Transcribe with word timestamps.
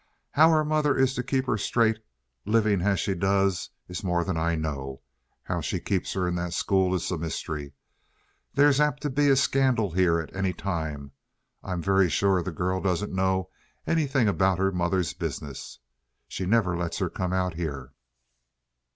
How 0.31 0.49
her 0.49 0.65
mother 0.65 0.97
is 0.97 1.13
to 1.13 1.21
keep 1.21 1.45
her 1.45 1.59
straight, 1.59 1.99
living 2.43 2.81
as 2.81 2.99
she 2.99 3.13
does, 3.13 3.69
is 3.87 4.03
more 4.03 4.23
than 4.23 4.35
I 4.35 4.55
know. 4.55 5.03
How 5.43 5.61
she 5.61 5.79
keeps 5.79 6.13
her 6.13 6.27
in 6.27 6.33
that 6.37 6.53
school 6.53 6.95
is 6.95 7.11
a 7.11 7.19
mystery. 7.19 7.73
There's 8.55 8.79
apt 8.79 9.03
to 9.03 9.11
be 9.11 9.29
a 9.29 9.35
scandal 9.35 9.91
here 9.91 10.19
at 10.19 10.35
any 10.35 10.53
time. 10.53 11.11
I'm 11.63 11.83
very 11.83 12.09
sure 12.09 12.41
the 12.41 12.51
girl 12.51 12.81
doesn't 12.81 13.13
know 13.13 13.51
anything 13.85 14.27
about 14.27 14.57
her 14.57 14.71
mother's 14.71 15.13
business. 15.13 15.77
She 16.27 16.47
never 16.47 16.75
lets 16.75 16.97
her 16.97 17.07
come 17.07 17.31
out 17.31 17.53
here." 17.53 17.93